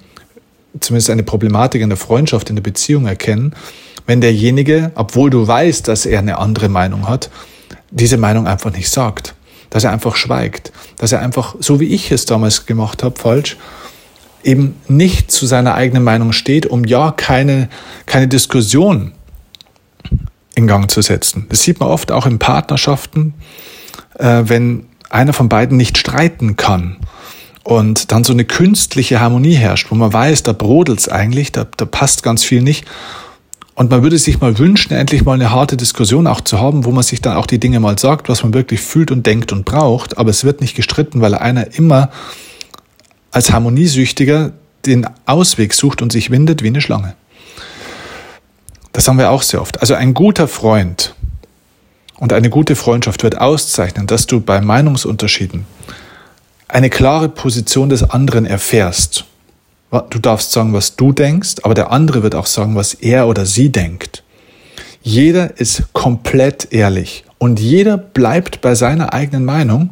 [0.78, 3.54] zumindest eine Problematik in der Freundschaft, in der Beziehung erkennen,
[4.06, 7.28] wenn derjenige, obwohl du weißt, dass er eine andere Meinung hat,
[7.90, 9.34] diese Meinung einfach nicht sagt,
[9.70, 13.56] dass er einfach schweigt, dass er einfach, so wie ich es damals gemacht habe, falsch,
[14.42, 17.68] eben nicht zu seiner eigenen Meinung steht, um ja keine,
[18.06, 19.12] keine Diskussion
[20.54, 21.46] in Gang zu setzen.
[21.48, 23.34] Das sieht man oft auch in Partnerschaften,
[24.18, 26.96] äh, wenn einer von beiden nicht streiten kann
[27.62, 31.84] und dann so eine künstliche Harmonie herrscht, wo man weiß, da brodelt's eigentlich, da, da
[31.84, 32.86] passt ganz viel nicht.
[33.80, 36.90] Und man würde sich mal wünschen, endlich mal eine harte Diskussion auch zu haben, wo
[36.90, 39.64] man sich dann auch die Dinge mal sagt, was man wirklich fühlt und denkt und
[39.64, 40.18] braucht.
[40.18, 42.10] Aber es wird nicht gestritten, weil einer immer
[43.30, 44.52] als Harmoniesüchtiger
[44.84, 47.14] den Ausweg sucht und sich windet wie eine Schlange.
[48.92, 49.80] Das haben wir auch sehr oft.
[49.80, 51.14] Also ein guter Freund
[52.18, 55.64] und eine gute Freundschaft wird auszeichnen, dass du bei Meinungsunterschieden
[56.68, 59.24] eine klare Position des anderen erfährst.
[59.90, 63.44] Du darfst sagen, was du denkst, aber der andere wird auch sagen, was er oder
[63.44, 64.22] sie denkt.
[65.02, 69.90] Jeder ist komplett ehrlich und jeder bleibt bei seiner eigenen Meinung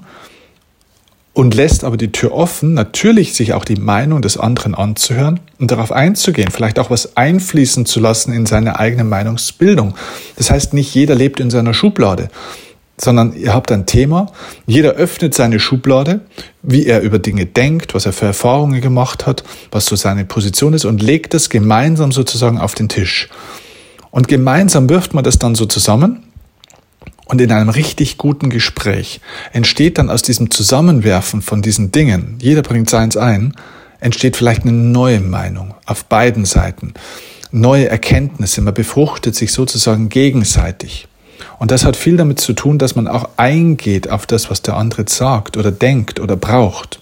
[1.33, 5.71] und lässt aber die Tür offen, natürlich sich auch die Meinung des anderen anzuhören und
[5.71, 9.95] darauf einzugehen, vielleicht auch was einfließen zu lassen in seine eigene Meinungsbildung.
[10.37, 12.29] Das heißt, nicht jeder lebt in seiner Schublade,
[13.01, 14.33] sondern ihr habt ein Thema,
[14.67, 16.21] jeder öffnet seine Schublade,
[16.63, 20.75] wie er über Dinge denkt, was er für Erfahrungen gemacht hat, was so seine Position
[20.75, 23.29] ist und legt das gemeinsam sozusagen auf den Tisch.
[24.11, 26.25] Und gemeinsam wirft man das dann so zusammen
[27.27, 29.21] und in einem richtig guten Gespräch
[29.53, 33.55] entsteht dann aus diesem Zusammenwerfen von diesen Dingen, jeder bringt seins ein,
[34.01, 36.95] entsteht vielleicht eine neue Meinung auf beiden Seiten,
[37.51, 41.08] neue Erkenntnisse, man befruchtet sich sozusagen gegenseitig.
[41.59, 44.77] Und das hat viel damit zu tun, dass man auch eingeht auf das, was der
[44.77, 47.01] andere sagt oder denkt oder braucht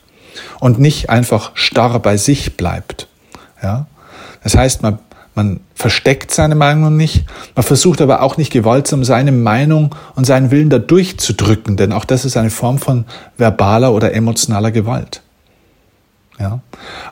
[0.61, 3.09] und nicht einfach starr bei sich bleibt.
[3.62, 3.87] Ja?
[4.42, 4.99] Das heißt, man,
[5.35, 10.51] man versteckt seine Meinung nicht, man versucht aber auch nicht gewaltsam seine Meinung und seinen
[10.51, 13.05] Willen da durchzudrücken, denn auch das ist eine Form von
[13.37, 15.22] verbaler oder emotionaler Gewalt.
[16.38, 16.61] Ja.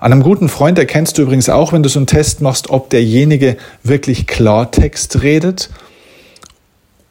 [0.00, 2.90] An einem guten Freund erkennst du übrigens auch, wenn du so einen Test machst, ob
[2.90, 5.70] derjenige wirklich Klartext redet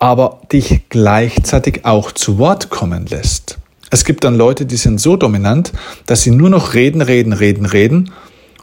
[0.03, 3.57] aber dich gleichzeitig auch zu Wort kommen lässt.
[3.89, 5.71] Es gibt dann Leute, die sind so dominant,
[6.07, 8.11] dass sie nur noch reden, reden, reden, reden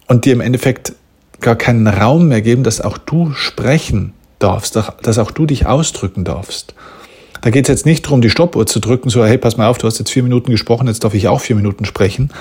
[0.07, 0.93] und dir im Endeffekt
[1.41, 6.25] gar keinen Raum mehr geben, dass auch du sprechen darfst, dass auch du dich ausdrücken
[6.25, 6.75] darfst.
[7.41, 9.79] Da geht es jetzt nicht darum, die Stoppuhr zu drücken, so, hey, pass mal auf,
[9.79, 12.33] du hast jetzt vier Minuten gesprochen, jetzt darf ich auch vier Minuten sprechen.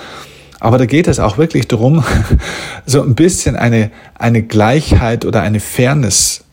[0.60, 2.04] Aber da geht es auch wirklich darum,
[2.86, 6.44] so ein bisschen eine, eine Gleichheit oder eine Fairness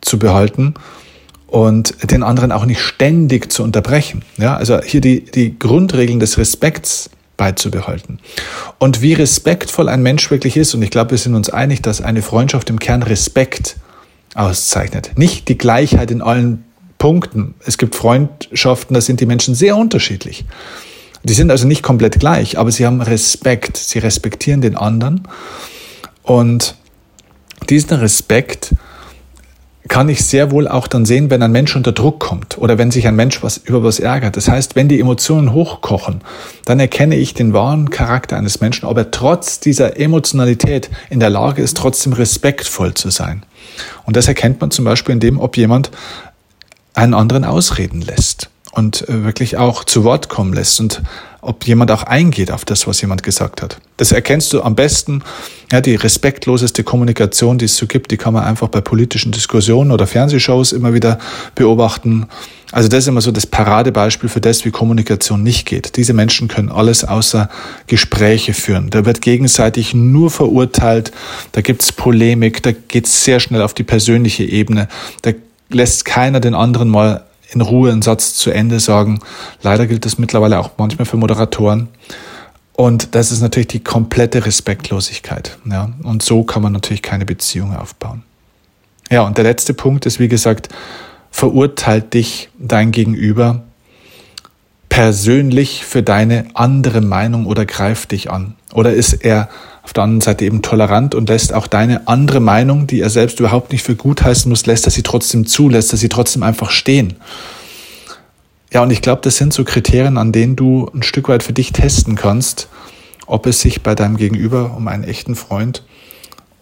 [0.00, 0.74] zu behalten
[1.50, 4.22] und den anderen auch nicht ständig zu unterbrechen.
[4.38, 8.20] Ja, also hier die, die Grundregeln des Respekts beizubehalten.
[8.78, 12.00] Und wie respektvoll ein Mensch wirklich ist, und ich glaube, wir sind uns einig, dass
[12.00, 13.76] eine Freundschaft im Kern Respekt
[14.34, 15.12] auszeichnet.
[15.16, 16.64] Nicht die Gleichheit in allen
[16.98, 17.54] Punkten.
[17.66, 20.44] Es gibt Freundschaften, da sind die Menschen sehr unterschiedlich.
[21.24, 23.76] Die sind also nicht komplett gleich, aber sie haben Respekt.
[23.76, 25.26] Sie respektieren den anderen.
[26.22, 26.76] Und
[27.68, 28.74] diesen Respekt
[29.90, 32.92] kann ich sehr wohl auch dann sehen, wenn ein Mensch unter Druck kommt oder wenn
[32.92, 34.36] sich ein Mensch was über was ärgert.
[34.36, 36.20] Das heißt, wenn die Emotionen hochkochen,
[36.64, 41.28] dann erkenne ich den wahren Charakter eines Menschen, ob er trotz dieser Emotionalität in der
[41.28, 43.42] Lage ist, trotzdem respektvoll zu sein.
[44.06, 45.90] Und das erkennt man zum Beispiel in dem, ob jemand
[46.94, 51.02] einen anderen ausreden lässt und äh, wirklich auch zu Wort kommen lässt und
[51.42, 53.78] ob jemand auch eingeht auf das, was jemand gesagt hat.
[53.96, 55.22] Das erkennst du am besten.
[55.72, 59.90] Ja, die respektloseste Kommunikation, die es so gibt, die kann man einfach bei politischen Diskussionen
[59.90, 61.18] oder Fernsehshows immer wieder
[61.54, 62.26] beobachten.
[62.72, 65.96] Also das ist immer so das Paradebeispiel für das, wie Kommunikation nicht geht.
[65.96, 67.48] Diese Menschen können alles außer
[67.86, 68.90] Gespräche führen.
[68.90, 71.10] Da wird gegenseitig nur verurteilt,
[71.52, 74.88] da gibt's Polemik, da geht's sehr schnell auf die persönliche Ebene,
[75.22, 75.32] da
[75.70, 79.20] lässt keiner den anderen mal in Ruhe einen Satz zu Ende sagen.
[79.62, 81.88] Leider gilt das mittlerweile auch manchmal für Moderatoren.
[82.72, 85.58] Und das ist natürlich die komplette Respektlosigkeit.
[85.64, 85.90] Ja?
[86.02, 88.22] Und so kann man natürlich keine Beziehung aufbauen.
[89.10, 90.68] Ja, und der letzte Punkt ist, wie gesagt,
[91.30, 93.62] verurteilt dich dein Gegenüber
[94.88, 98.54] persönlich für deine andere Meinung oder greift dich an?
[98.72, 99.48] Oder ist er
[99.90, 103.40] auf der anderen Seite eben tolerant und lässt auch deine andere Meinung, die er selbst
[103.40, 106.44] überhaupt nicht für gut heißen muss, lässt er sie trotzdem zu, lässt er sie trotzdem
[106.44, 107.14] einfach stehen.
[108.72, 111.52] Ja, und ich glaube, das sind so Kriterien, an denen du ein Stück weit für
[111.52, 112.68] dich testen kannst,
[113.26, 115.82] ob es sich bei deinem Gegenüber um einen echten Freund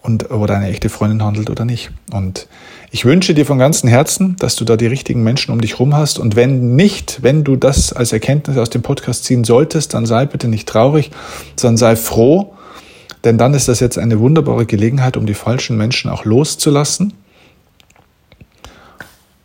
[0.00, 1.90] und, oder eine echte Freundin handelt oder nicht.
[2.10, 2.48] Und
[2.90, 5.94] ich wünsche dir von ganzem Herzen, dass du da die richtigen Menschen um dich rum
[5.94, 6.18] hast.
[6.18, 10.24] Und wenn nicht, wenn du das als Erkenntnis aus dem Podcast ziehen solltest, dann sei
[10.24, 11.10] bitte nicht traurig,
[11.56, 12.54] sondern sei froh,
[13.24, 17.14] denn dann ist das jetzt eine wunderbare Gelegenheit, um die falschen Menschen auch loszulassen,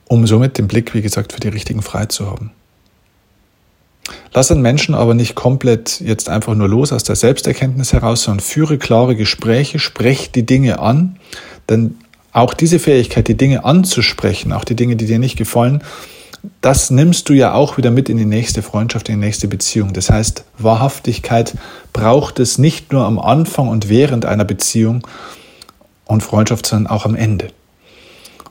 [0.07, 2.51] um somit den Blick, wie gesagt, für die richtigen frei zu haben.
[4.33, 8.41] Lass den Menschen aber nicht komplett jetzt einfach nur los aus der Selbsterkenntnis heraus, sondern
[8.41, 11.17] führe klare Gespräche, sprech die Dinge an,
[11.69, 11.97] denn
[12.31, 15.83] auch diese Fähigkeit, die Dinge anzusprechen, auch die Dinge, die dir nicht gefallen,
[16.61, 19.93] das nimmst du ja auch wieder mit in die nächste Freundschaft, in die nächste Beziehung.
[19.93, 21.55] Das heißt, Wahrhaftigkeit
[21.93, 25.07] braucht es nicht nur am Anfang und während einer Beziehung
[26.05, 27.47] und Freundschaft, sondern auch am Ende.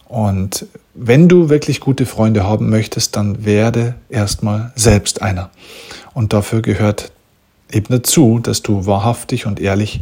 [0.09, 5.51] Und wenn du wirklich gute Freunde haben möchtest, dann werde erstmal selbst einer.
[6.15, 7.13] Und dafür gehört
[7.71, 10.01] eben dazu, dass du wahrhaftig und ehrlich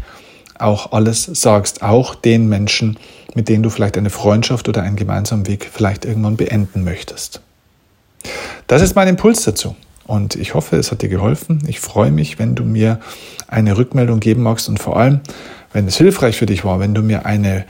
[0.59, 2.99] auch alles sagst, auch den Menschen,
[3.35, 7.41] mit denen du vielleicht eine Freundschaft oder einen gemeinsamen Weg vielleicht irgendwann beenden möchtest.
[8.67, 9.77] Das ist mein Impuls dazu.
[10.07, 11.63] Und ich hoffe, es hat dir geholfen.
[11.67, 12.99] Ich freue mich, wenn du mir
[13.47, 15.21] eine Rückmeldung geben magst und vor allem,
[15.73, 17.65] wenn es hilfreich für dich war, wenn du mir eine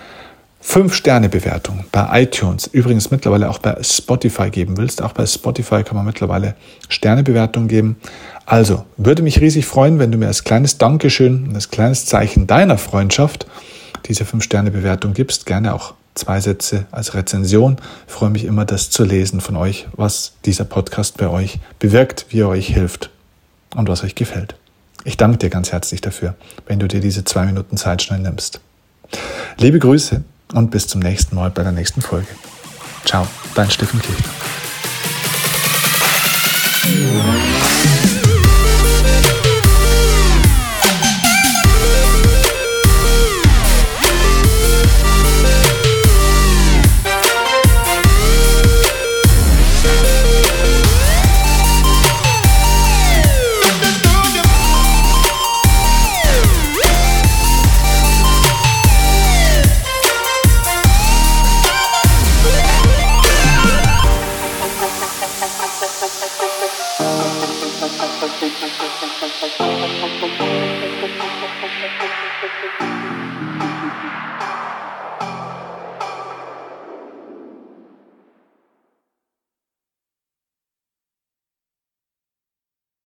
[0.65, 5.03] 5-Sterne-Bewertung bei iTunes, übrigens mittlerweile auch bei Spotify geben willst.
[5.03, 6.55] Auch bei Spotify kann man mittlerweile
[6.89, 7.97] Sternebewertungen geben.
[8.45, 12.79] Also, würde mich riesig freuen, wenn du mir als kleines Dankeschön als kleines Zeichen deiner
[12.79, 13.47] Freundschaft
[14.07, 15.47] diese 5-Sterne-Bewertung gibst.
[15.47, 17.77] Gerne auch zwei Sätze als Rezension.
[18.07, 22.27] Ich freue mich immer, das zu lesen von euch, was dieser Podcast bei euch bewirkt,
[22.31, 23.11] wie er euch hilft
[23.75, 24.55] und was euch gefällt.
[25.05, 26.35] Ich danke dir ganz herzlich dafür,
[26.67, 28.61] wenn du dir diese zwei Minuten Zeit schnell nimmst.
[29.59, 32.29] Liebe Grüße und bis zum nächsten Mal bei der nächsten Folge.
[33.05, 34.31] Ciao, dein Steffen Kirchner.